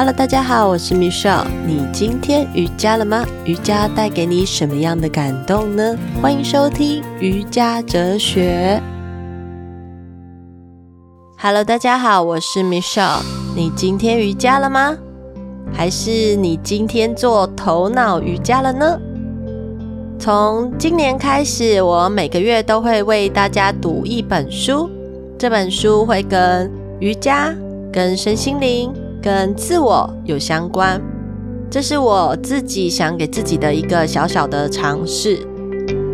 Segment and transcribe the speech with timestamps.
[0.00, 1.44] Hello，大家好，我是 Michelle。
[1.66, 3.22] 你今天瑜伽了吗？
[3.44, 5.94] 瑜伽带给你什么样的感动呢？
[6.22, 8.80] 欢迎收听瑜伽哲学。
[11.38, 13.20] Hello，大家好，我是 Michelle。
[13.54, 14.96] 你今天瑜伽了吗？
[15.70, 18.98] 还是你今天做头脑瑜伽了呢？
[20.18, 24.88] 从今年开始，我每个月都会为大家读一本书。
[25.38, 27.54] 这本书会跟瑜伽、
[27.92, 28.90] 跟身心灵。
[29.22, 31.00] 跟自我有相关，
[31.70, 35.46] 这是我自己想给自己的一个小小的尝试，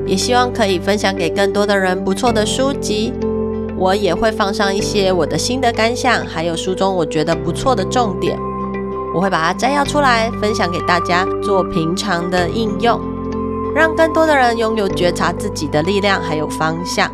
[0.06, 3.12] 也希望可以分享给更多的人不错的书籍。
[3.78, 8.36] 我也会放上一些我的心得感想，还有书中我觉得不错的重点，
[9.14, 12.98] 我会把它摘要出来分享给大家做平常的应用，
[13.74, 17.08] 让更多的人拥有觉察自己的力量还有方向。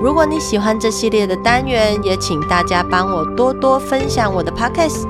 [0.00, 5.02] 如果你喜欢这系列的单元，也请大家帮我多多分享我的 podcast，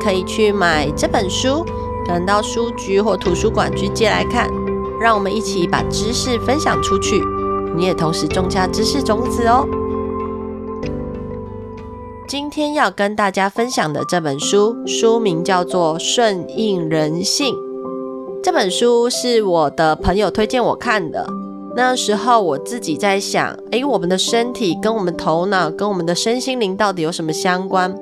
[0.00, 1.64] 可以去买这本书，
[2.04, 4.50] 可能到书局或图书馆去借来看。
[5.00, 7.22] 让我们一起把知识分享出去，
[7.76, 9.64] 你也同时种下知识种子哦。
[12.26, 17.54] 今天要跟大家分享的这本书，书名叫做《顺应人性》。
[18.42, 21.37] 这本书是我的朋友推荐我看的。
[21.78, 27.94] 那时候我自己在想，诶，我们的身体跟我们头脑跟我们的身心灵到底有什么相关？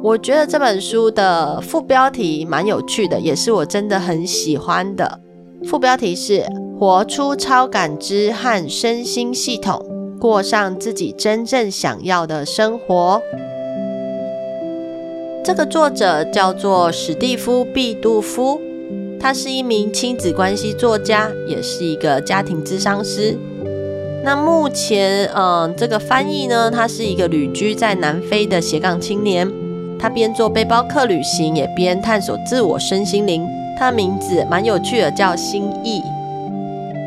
[0.00, 5.18] 我觉得这本书的副标题蛮有趣的，也是我真的很喜欢的。
[5.64, 6.46] 副标题是
[6.78, 9.84] “活出超感知和身心系统，
[10.20, 13.20] 过上自己真正想要的生活”。
[15.42, 18.60] 这个作者叫做史蒂夫·毕杜夫。
[19.20, 23.36] 他是一名亲子关系作家，也是一个家庭咨商师。
[24.24, 29.50] 那目前，嗯，这个翻译呢，他是一个旅居在南非的斜杠青年。
[29.98, 33.46] 他边做背包客旅行，也边探索自我身心灵。
[33.78, 36.02] 他的名字蛮有趣的，叫心意。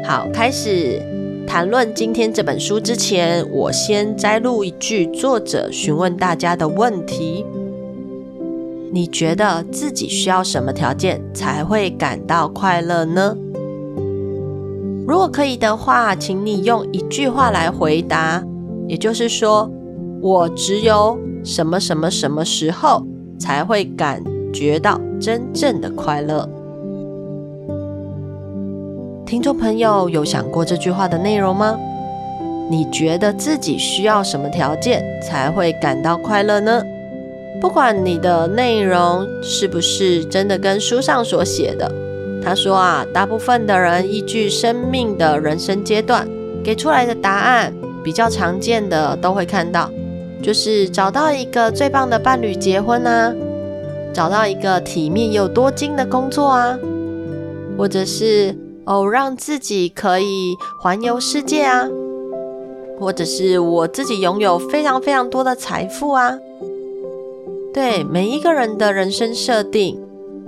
[0.06, 1.02] 好，开始
[1.46, 7.46] 谈论今天这本书之前，我先摘录一句作者询问大家的问题。
[8.92, 13.36] 你觉得自己需要什么条件才会感到快乐呢？
[15.08, 18.44] 如果可以的话，请你用一句话来回答，
[18.88, 19.70] 也就是说，
[20.22, 23.04] 我只有什么什么什么时候
[23.40, 24.24] 才会感
[24.54, 26.48] 觉到真正的快乐？
[29.26, 31.78] 听众朋友有想过这句话的内容吗？
[32.70, 36.84] 你觉得自己需要什么条件才会感到快乐呢？
[37.62, 41.92] 不管你的内容是不是真的跟书上所写的，
[42.42, 46.28] 他说啊，大部分的人依据生命的人生阶段
[46.64, 49.90] 给出来的答案，比较常见的都会看到，
[50.42, 53.34] 就是找到一个最棒的伴侣结婚啊，
[54.14, 56.80] 找到一个体面又多金的工作啊，
[57.78, 58.56] 或者是
[58.86, 61.90] 哦，让自己可以环游世界啊，
[62.98, 66.40] 或者是我自己拥有非常非常多的财富啊。
[67.74, 70.00] 对，每一个人的人生设定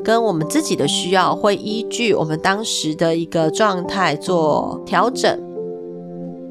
[0.03, 5.39] 跟我们自己的需要，会依据我们当时的一个状态做调整。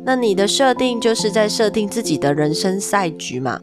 [0.05, 3.61] 那你的设定就是在设定自己的人生赛局嘛。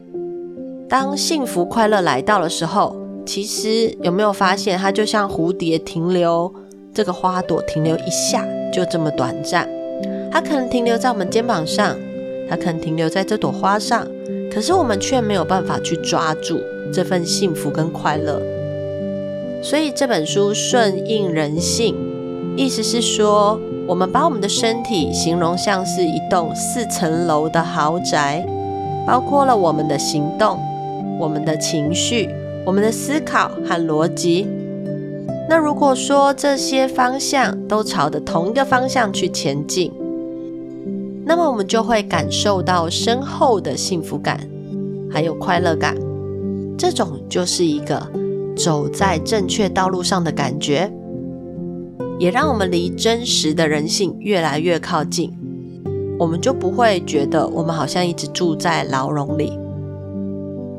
[0.88, 2.96] 当幸福快乐来到的时候，
[3.26, 6.52] 其实有没有发现，它就像蝴蝶停留
[6.94, 9.68] 这个花朵停留一下，就这么短暂。
[10.30, 11.96] 它可能停留在我们肩膀上，
[12.48, 14.06] 它可能停留在这朵花上，
[14.58, 16.60] 可是我们却没有办法去抓住。
[16.92, 18.42] 这份幸福跟快乐，
[19.62, 21.94] 所以这本书顺应人性，
[22.56, 28.44] 意思是说，我们把我们的身体形容像是一栋四层楼的豪宅，
[29.06, 30.58] 包括了我们的行动、
[31.20, 32.28] 我们的情绪、
[32.66, 34.48] 我们的思考和逻辑。
[35.48, 39.92] 那如果说这些方向都朝着同一个方向去前进，
[41.28, 44.40] 那么我们就会感受到深厚的幸福感，
[45.10, 45.94] 还有快乐感。
[46.78, 48.02] 这种就是一个
[48.56, 50.90] 走在正确道路上的感觉，
[52.18, 55.30] 也让我们离真实的人性越来越靠近。
[56.18, 59.52] 我们就不会觉得我们好像一直住在牢笼里。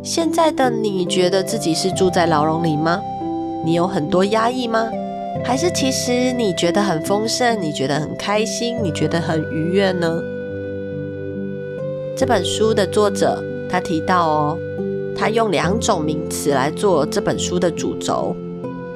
[0.02, 3.00] 现在的你觉得自己是住在牢笼里吗？
[3.64, 4.90] 你有很多压抑吗？
[5.46, 10.20] 还是其实你觉得很丰盛，你觉得很开心，你觉得很愉悦呢？
[12.20, 14.58] 这本书的作者他提到哦。
[15.16, 18.36] 他用两种名词来做这本书的主轴。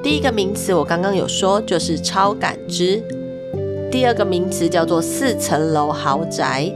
[0.04, 3.02] 第一个名词我刚刚有说，就是超感知；
[3.90, 6.70] 第二个名词叫做四层楼豪宅。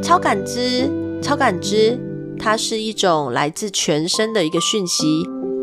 [0.00, 0.88] 超感知，
[1.20, 1.98] 超感知，
[2.38, 5.04] 它是一种来自全身的一个讯息，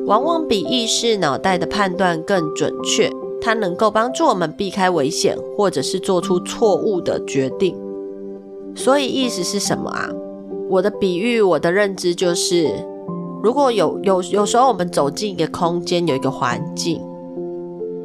[0.06, 3.10] 往往比意识脑袋的判断更准确。
[3.42, 7.74] 它能够帮助我们避开危险，或者是做出错误的决定。
[8.76, 10.10] 所以意思是什么啊？
[10.70, 12.72] 我的比喻，我的认知就是，
[13.44, 17.02] 如果有有有时候我们走进一个空间，有一个环境，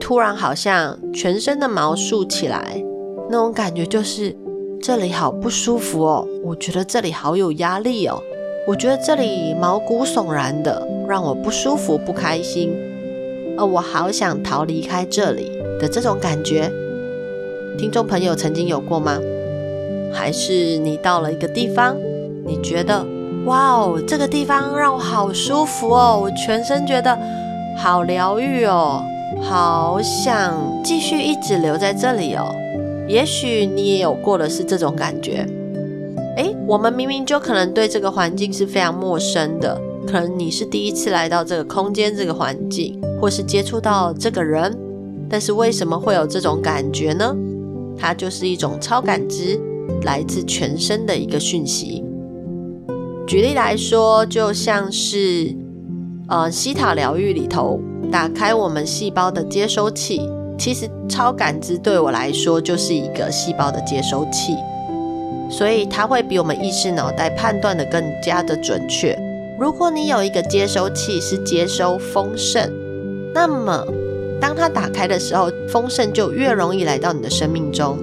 [0.00, 2.82] 突然好像全身的毛竖起来，
[3.30, 4.36] 那种感觉就是
[4.82, 6.26] 这里好不舒服哦。
[6.42, 8.20] 我觉得这里好有压力哦。
[8.66, 12.74] 我觉得这里毛骨悚然的，让我不舒服、不开心。
[13.56, 16.70] 而我好想逃离开这里的这种感觉，
[17.78, 19.18] 听众朋友曾经有过吗？
[20.16, 21.94] 还是你到了一个地方，
[22.46, 23.04] 你觉得
[23.44, 27.16] 哇哦，这个地方让我好舒服哦，我全身觉得
[27.76, 29.02] 好疗愈哦，
[29.42, 32.46] 好想继续一直留在这里哦。
[33.06, 35.46] 也许你也有过的是这种感觉。
[36.36, 43.00] 诶，我们明明就可能对这个环境是非常陌生的，可能你是第一次来到这个空间、这个环境。
[43.18, 44.76] 或是接触到这个人，
[45.26, 47.34] 但是为什么会有这种感觉呢？
[47.98, 49.58] 它就是一种超感知，
[50.03, 52.05] 来自全身的一个讯息。
[53.27, 55.55] 举例来说，就像是
[56.29, 57.81] 呃西塔疗愈里头，
[58.11, 60.21] 打开我们细胞的接收器。
[60.59, 64.55] 其实超感知对我来说就是一个细胞的接收器，
[65.50, 69.15] 所以它会比我们意识脑袋判断的更加的准确。
[69.61, 72.73] 如果你有一个接收器是接收丰盛。
[73.35, 73.85] 那么，
[74.41, 77.99] 当它打开的时候，丰盛就越容易来到你的生命中。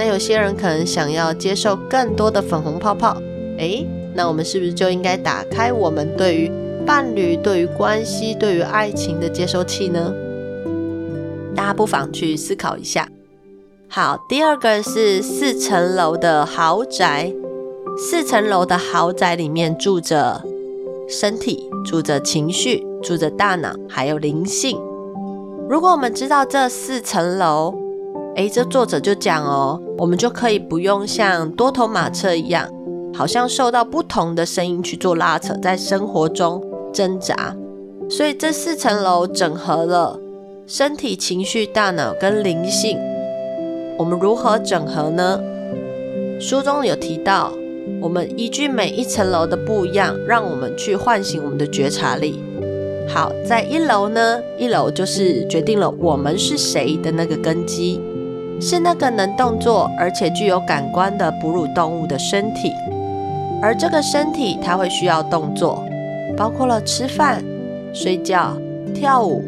[0.00, 3.20] 那有些人可能想要接受更多的粉红泡泡，
[3.58, 6.50] 诶，那我们是不是就应该打开我们对于
[6.86, 10.10] 伴侣、对于关系、对于爱情的接收器呢？
[11.54, 13.06] 大家不妨去思考一下。
[13.88, 17.30] 好，第二个是四层楼的豪宅，
[17.98, 20.42] 四层楼的豪宅里面住着
[21.10, 22.82] 身体，住着情绪。
[23.02, 24.78] 住着大脑，还有灵性。
[25.68, 27.74] 如果我们知道这四层楼，
[28.36, 32.68] 诶，这作者就讲哦，我们就可以不用像多头马车一样，
[33.12, 36.62] 好像受到不同的声音去做拉扯，在生活中
[36.92, 37.54] 挣扎。
[38.08, 40.18] 所以这四层楼整合了
[40.66, 42.98] 身体、情绪、大脑跟灵性。
[43.98, 45.38] 我们如何整合呢？
[46.40, 47.52] 书中有提到，
[48.00, 52.42] 我们依据每一层楼的不一样，让我们去唤醒我们的觉察力。
[53.06, 58.00] 好，在一楼呢，一楼就是决定了我们是谁的那个根基，
[58.60, 62.72] 是那个能动作而且具有感官的哺乳动物的身体，
[63.62, 65.82] 而这个身体它会需要动作，
[66.36, 67.42] 包括了吃饭、
[67.94, 68.56] 睡觉、
[68.94, 69.42] 跳舞、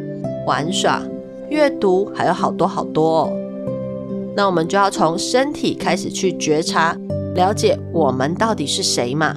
[0.47, 1.03] 玩耍、
[1.51, 3.33] 阅读，还有好多好多哦。
[4.35, 6.97] 那我们就要从身体开始去觉察，
[7.35, 9.37] 了解我们到底是谁嘛。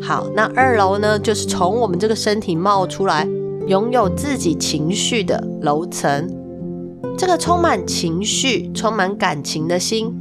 [0.00, 3.28] 好，那二楼呢，就是从我们这个身体冒出来。
[3.66, 6.28] 拥有自己情绪的楼层，
[7.18, 10.14] 这个充满情绪、充满感情的心，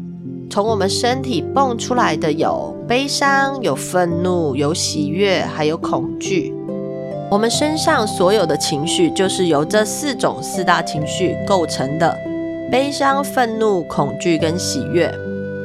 [0.50, 6.54] 从我们身体蹦出来的有悲伤、有愤怒、有喜悦，还有恐惧。
[7.32, 12.18] 我们身上所有的情绪，就是由这四种四大情绪构成的：
[12.70, 15.14] 悲伤、愤怒、恐惧跟喜悦，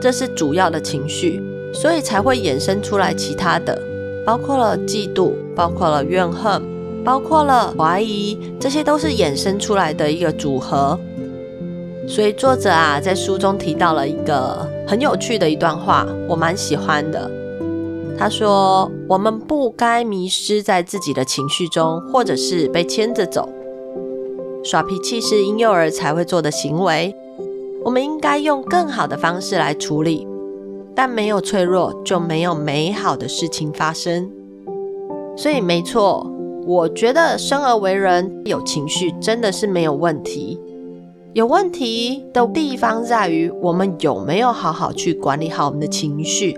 [0.01, 1.43] 这是主要的情绪，
[1.73, 3.77] 所以才会衍生出来其他的，
[4.25, 6.63] 包括了嫉妒，包括了怨恨。
[7.05, 10.99] 包括了怀疑，这些都是衍生出来的一个组合。
[12.07, 17.31] 所以作者啊，在书中提到了一个很有趣的一段话，我蛮喜欢的。
[18.17, 23.49] 他说：“我们不该迷失在自己的情绪中，或者是被牵着走。
[24.63, 27.15] 耍脾气是婴幼儿才会做的行为，
[27.85, 30.27] 我们应该用更好的方式来处理。
[30.95, 34.31] 但没有脆弱，就没有美好的事情发生。
[35.37, 36.31] 所以，没错。”
[36.67, 40.59] 我觉得生而为人有情绪真的是没有问题，
[41.35, 46.57] 有问题的地方在于我们有没有好好去管理好我们的情绪。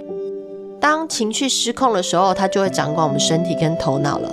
[0.79, 4.31] 当情绪失控的时候，它就会掌管我们身体跟头脑了。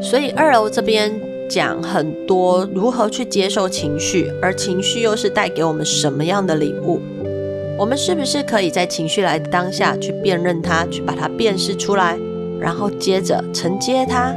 [0.00, 1.12] 所以二楼这边
[1.50, 7.00] 讲很多如何去接受情绪，而情绪又是带给我们什么样的礼物？
[7.76, 12.16] 我们是不是可以在情绪来的当下去辨认它，去把它辨识出来？
[12.60, 14.32] 然后接着承接它。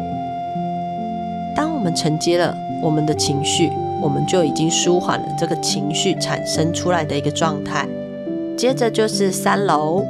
[1.55, 3.69] 当我们承接了我们的情绪，
[4.05, 7.89] 我们就已经舒缓了这个情绪产生出来的一个状态。
[8.55, 10.05] 接着就是三楼，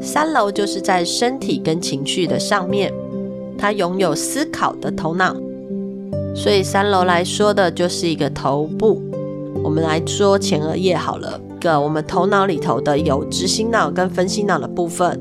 [0.00, 2.92] 三楼就是在身体跟情绪的上面，
[3.58, 5.34] 它拥有思考的头脑，
[6.32, 9.02] 所以三楼来说的就是一个头部。
[9.64, 15.20] 我们来说前额叶好了，个我们头脑里头的有执行脑跟分析脑的部分。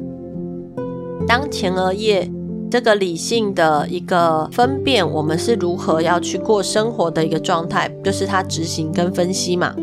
[1.27, 2.29] 当前额叶
[2.73, 9.75] 这个理性的一个分辨，我们是如何要去过生活的一个状态，就是它执行跟分析嘛。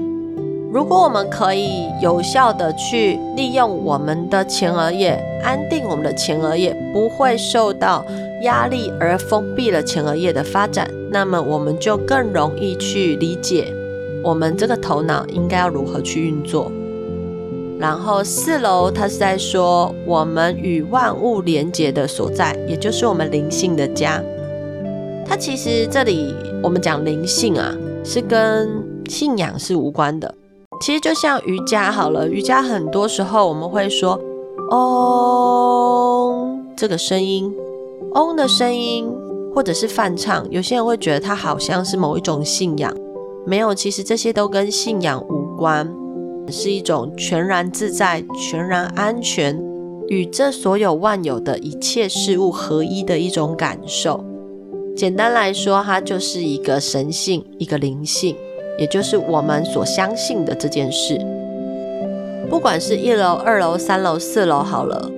[0.73, 8.05] 如果我们可以有效的去利用我们的前额叶，安定我们的前额叶，不会受到
[8.43, 13.73] 压力而封闭了前额叶的发展，那么我们就更容易去理解
[14.25, 16.73] 我们这个头脑应该要如何去运作。
[17.81, 24.23] 然后四楼，它是在说我们与万物连结的所在，也就是我们灵性的家。
[25.27, 28.69] 它其实这里我们讲灵性啊，是跟
[29.09, 30.35] 信仰是无关的。
[30.83, 34.21] 其实就像瑜伽好了，瑜伽很多时候我们会说
[34.71, 37.51] “嗡”这个声音
[38.15, 39.11] ，“嗡”的声音，
[39.55, 42.95] 或者是泛唱，有些人会觉得它好像是某一种信仰。
[43.47, 45.91] 没有，其实这些都跟信仰无关。
[46.51, 49.59] 是一种全然自在、全然安全，
[50.09, 54.25] 与这所有万有的一切事物合一的一种感受。
[54.97, 58.37] 简单来说，它就是一个神性、一个灵性，
[58.79, 61.19] 也就是我们所相信的这件事。
[62.49, 65.11] 不管是一楼、二楼、三楼、四楼，好了，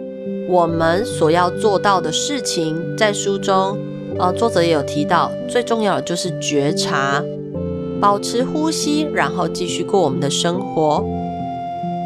[0.49, 3.79] 我们所要做到的事情，在书中，
[4.19, 7.23] 呃，作者也有提到，最重要的就是觉察。
[8.01, 11.05] 保持呼吸，然后继续过我们的生活。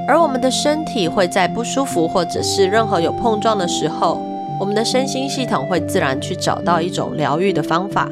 [0.08, 4.20] 而我们的身体会在不舒服或者是任何有碰撞的时候，
[4.60, 8.08] 我们的身心系统会自然去找到一种疗愈的方法。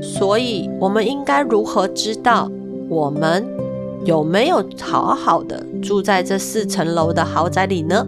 [0.00, 2.50] 所以，我们应该如何知道
[2.88, 3.46] 我们
[4.04, 8.06] 有没有好好的住在这四层楼的豪宅里呢？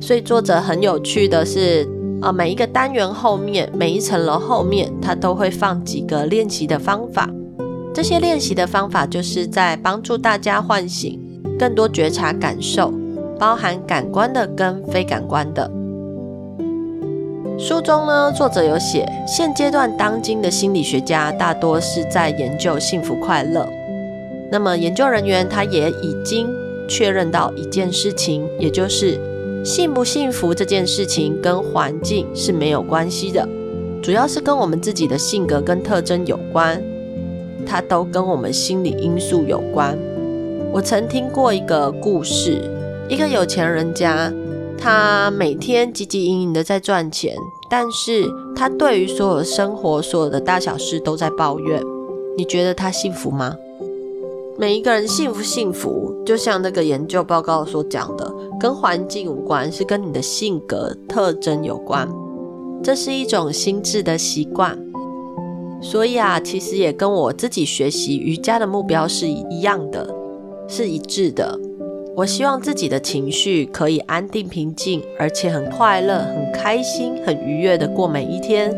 [0.00, 1.88] 所以，作者很有趣的是，
[2.20, 7.28] 啊，每一个单元后面，每一层楼后面，他都会放几个练习的方法。
[7.92, 11.20] 这些练习的方法，就是在帮助大家唤醒
[11.58, 12.92] 更多觉察感受，
[13.38, 15.70] 包含感官的跟非感官的。
[17.56, 23.68] 书中呢，作者有写，现阶段当今的心理学家大多是在研究幸福快乐。
[24.50, 26.48] 那么研究人员他也已经
[26.88, 29.18] 确认到一件事情，也就是
[29.64, 33.48] 幸不幸福这件事情跟环境是没有关系的，
[34.02, 36.82] 主要是跟我们自己的性格跟特征有关。
[37.64, 39.96] 它都跟我们心理因素有关。
[40.74, 42.60] 我曾听过一个故事，
[43.08, 44.32] 一个有钱人家，
[44.76, 47.36] 他每天汲汲营营的在赚钱，
[47.70, 48.24] 但是
[48.56, 51.80] 他对于所有生活、所有的大小事都在抱怨。
[52.36, 53.54] 你觉得他幸福吗？
[54.58, 62.08] 每一个人幸不幸福，就像那个研究报告所讲的，跟环境无关，是跟你的性格特征有关。
[62.82, 64.76] 这是一种心智的习惯。
[65.80, 70.12] 所以啊，其实也跟我自己学习瑜伽的目标是一样的，
[70.68, 71.58] 是一致的。
[72.16, 78.72] 我希望自己的情绪可以安定平静，而且很快乐、很开心、很愉悦的过每一天。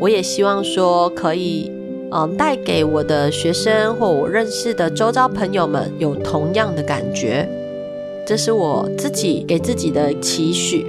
[0.00, 1.72] 我也希望说，可以
[2.12, 7.48] 嗯带给我的学生或我认识的周遭朋友们有同样的感觉。
[8.26, 10.84] 这是我自己给自己的期许。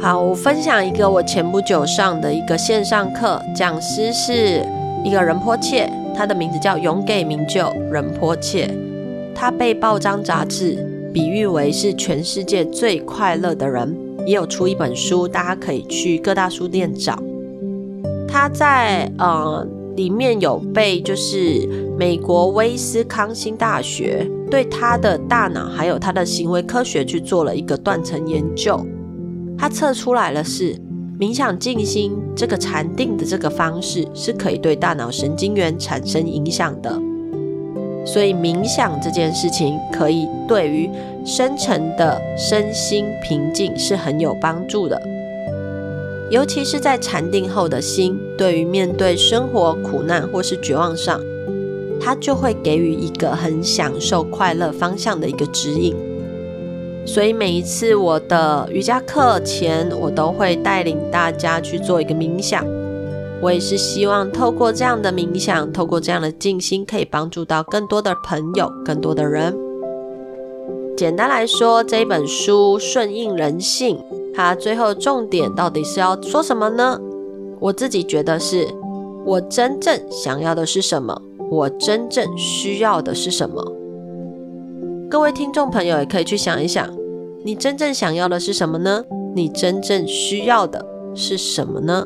[0.00, 4.64] 好，我分享一个我前不久上的一个线上课，讲师是
[5.04, 8.70] 一个仁波切，他的名字叫永给明就仁波切，
[9.34, 10.78] 他被报章杂志
[11.12, 17.18] 比喻为是全世界最快乐的人，也有出一本书，大家可以去各大书店找。
[18.28, 19.66] 他在呃
[19.96, 28.84] 里面有被就是美国威斯康星大学对他的大脑还有他的行为科学去做了一个断层研究。
[29.56, 30.76] 他测出来了是
[31.16, 36.90] 冥想静心这个禅定的这个方式是可以对大脑神经元产生影响的，
[38.04, 40.90] 所以冥想这件事情可以对于
[41.24, 45.00] 深层的身心平静是很有帮助的，
[46.30, 51.20] 尤其是在禅定后的心，对于面对生活苦难或是绝望上，
[52.00, 55.94] 它就会给予一个很享受快乐方向的一个指引。
[57.06, 62.64] 所以每一次我的瑜伽课前，我都会带领大家去做一个冥想。
[63.40, 69.54] 我也是希望透过这样的冥想，透过这样的静心，可以帮助到更多的朋友、更多的人。
[70.96, 73.98] 简单来说，这一本书顺应人性，
[74.34, 76.98] 它最后重点到底是要说什么呢？
[77.60, 78.66] 我自己觉得是，
[79.26, 81.20] 我真正想要的是什么？
[81.50, 83.62] 我真正需要的是什么？
[85.14, 86.92] 各位听众朋友也可以去想一想，
[87.44, 89.04] 你真正想要的是什么呢？
[89.32, 92.04] 你真正需要的是什么呢？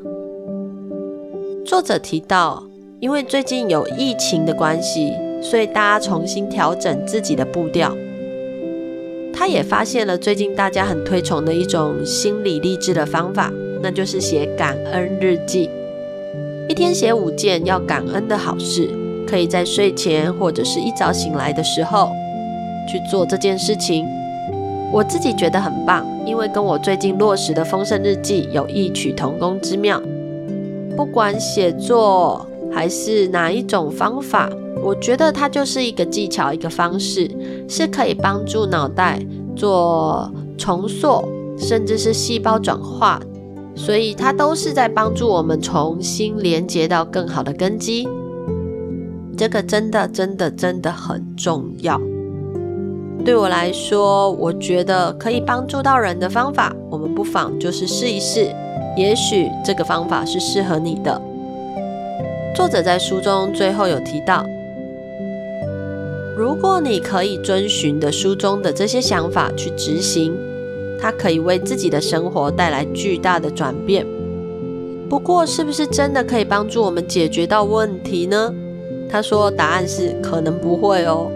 [1.65, 2.63] 作者提到，
[3.01, 7.97] 因为最近有疫情的关系，所以大家重新调整自己的步调。
[9.33, 13.51] 他也发现了最近大家很推崇的一种心理励志的方法，
[13.83, 15.71] 那就是写感恩日记。
[16.69, 18.87] 一天写五件要感恩的好事，
[19.27, 22.11] 可以在睡前或者是一早醒来的时候
[22.89, 24.05] 去做这件事情。
[24.91, 30.03] 我自己觉得很棒，因为跟我最近落实的丰盛日记有异曲同工之妙。
[30.97, 34.51] 不管写作还是哪一种方法。
[34.81, 37.29] 我觉得它就是一个技巧，一个方式，
[37.69, 39.21] 是可以帮助脑袋
[39.57, 41.29] 做重塑，
[41.59, 43.21] 甚至是细胞转化，
[43.75, 48.09] 所以它都是在帮助我们重新连接到更好的根基。
[49.37, 52.01] 这个真的、真的、真的很重要。
[53.25, 58.49] 对我来说，我觉得可以帮助到人的方法，我们不妨就是试一试，
[58.97, 61.21] 也许这个方法是适合你的。
[62.55, 64.45] 作者在书中最后有提到。
[66.37, 70.33] 如果你可以遵循的书中的这些想法去执行，
[71.01, 74.07] 它可以为自己的生活带来巨大的转变。
[75.09, 78.55] 不过，是不是真的可以帮助我们解决到问题呢？
[79.11, 81.31] 他说，答案是可能不会哦。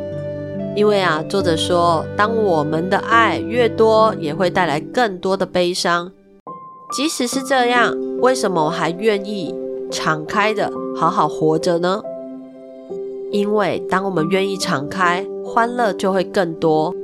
[0.75, 6.11] 因为啊，作者说，当我们的爱越多，也会带来更多的悲伤。
[6.91, 9.55] 即使是这样，为什么我还愿意
[9.91, 12.00] 敞开的好好活着呢？
[13.31, 16.95] 因为当我们愿意敞开，欢乐就会更多，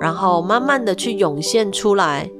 [0.00, 2.30] 然后慢慢的去涌现出来。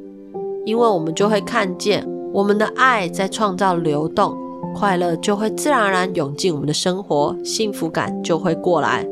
[0.64, 4.34] 因为我们就会看见我们的爱在创造流动，
[4.74, 9.06] 快乐就会自然而然涌进我们的生活，幸福感就会过来。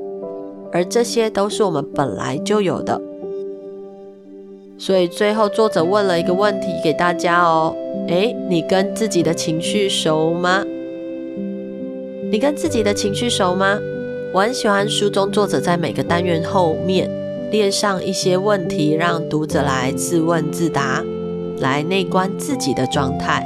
[0.76, 3.00] 而这些都是我们本来就有的。
[4.76, 7.74] 所以最后作者问了一个问题给大家哦，
[8.08, 10.62] 诶，你跟自己的情绪熟吗？
[12.30, 13.78] 你跟自己的情绪熟吗？
[14.34, 17.08] 我很喜欢书中作者在每个单元后面
[17.50, 21.02] 列上一些问题，让读者来自问自答，
[21.60, 23.42] 来内观自己的状态。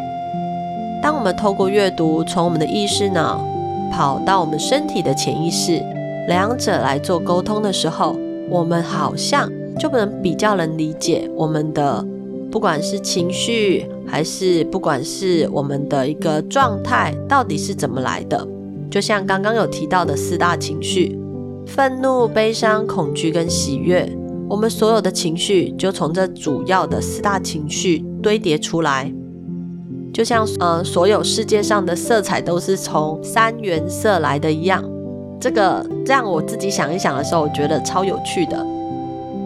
[1.00, 3.46] 当我们透过阅读，从我们的意识脑
[3.92, 5.80] 跑到我们身体的潜意识，
[6.28, 8.16] 两者来做沟通的时候，
[8.48, 12.04] 我们好像就不能比较能理解我们的，
[12.50, 18.46] 不管是情绪，还是不管是我们的一个状态，到底是怎么来的。
[18.90, 21.18] 就像刚刚有提到的四大情绪：
[21.66, 24.10] 愤怒、悲伤、恐惧跟喜悦。
[24.48, 29.12] 我们所有的情绪就从这主要的四大情绪堆叠出来。
[30.12, 34.82] 就像呃，所有世界上的色彩都是从三原色来的一样。
[35.40, 38.64] 这个这样我自己想一想的时候，我觉得超有趣的。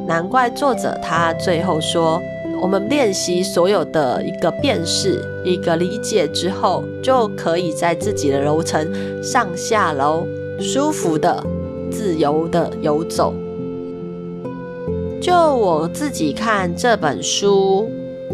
[0.06, 2.20] 难怪作者他最后说。
[2.62, 8.88] 我们练习所有的一个辨识、一个理解之后，就可以在自己的楼层
[9.22, 10.24] 上下楼，
[10.60, 11.44] 舒服的、
[11.90, 13.34] 自由的游走。
[15.20, 17.90] 就我自己看这本书，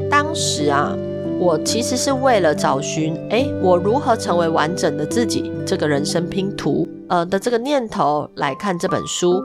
[0.08, 0.96] 当时啊，
[1.40, 9.42] 我其实是为了找寻，哎，我如何成为完整的自己这个人生拼图，呃的这个念头来看这本书。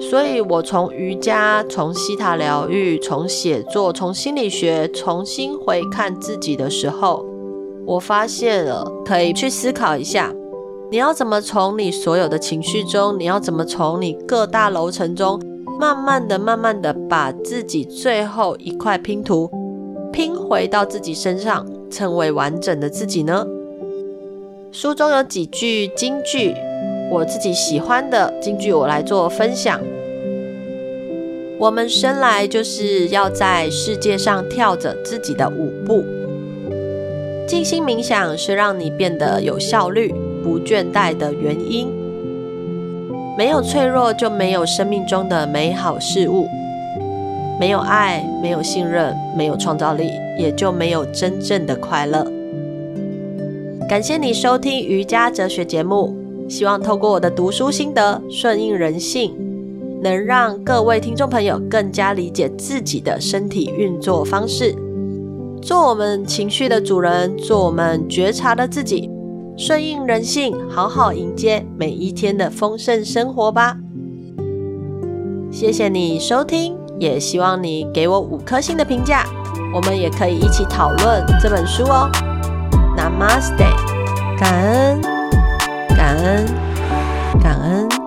[0.00, 7.22] 所以，我从瑜伽、从西塔疗愈、从写作、从心理学重新回看自己的时候，
[7.86, 10.32] 我发现了可以去思考一下：
[10.90, 15.38] 你要怎么从你所有的情绪中，你要怎么从你各大楼层中，
[15.78, 19.50] 慢慢的、慢慢的把自己最后一块拼图
[20.14, 23.44] 拼回到自己身上，成为完整的自己呢？
[24.70, 26.54] 书中有几句金句。
[27.10, 29.80] 我自己喜欢的金句，我来做分享。
[31.58, 36.04] 我们生来就是要在世界上跳着自己的舞步。
[37.48, 41.88] 静心冥想是让你变得有效率、不倦怠的原因。
[43.36, 46.46] 没有脆弱，就没有生命中的美好事物。
[47.58, 52.26] 没有爱，没有信任，没有创造力，也就没有真正的快乐。
[53.88, 56.16] 感谢你收听瑜伽哲学节目。
[56.46, 59.34] 希望透过我的读书心得，顺应人性，
[60.02, 64.74] 能让各位听众朋友更加理解自己的身体运作方式，
[65.62, 69.08] 做我们情绪的主人，做我们觉察的自己，
[69.56, 73.78] 顺应人性，好好迎接每一天的丰盛生活吧。
[75.50, 79.24] 谢谢你收听，也希望你给我五颗星的评价，
[79.74, 82.10] 我们也可以一起讨论这本书哦。
[82.96, 83.56] Namaste，
[84.38, 85.00] 感恩。
[85.96, 86.46] 感恩，
[87.40, 88.03] 感恩。